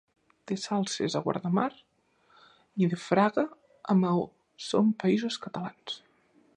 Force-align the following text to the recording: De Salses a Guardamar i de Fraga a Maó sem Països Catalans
De 0.51 0.55
Salses 0.61 1.17
a 1.19 1.21
Guardamar 1.25 1.67
i 2.85 2.89
de 2.95 3.01
Fraga 3.03 3.47
a 3.95 3.99
Maó 4.03 4.27
sem 4.71 4.93
Països 5.05 5.43
Catalans 5.47 6.01